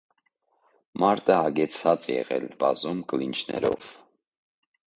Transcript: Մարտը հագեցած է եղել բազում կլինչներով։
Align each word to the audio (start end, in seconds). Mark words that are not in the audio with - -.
Մարտը 1.03 1.35
հագեցած 1.41 2.09
է 2.13 2.17
եղել 2.17 2.49
բազում 2.65 3.05
կլինչներով։ 3.13 3.95